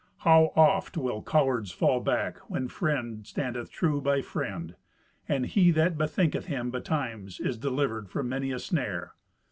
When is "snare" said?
8.57-9.13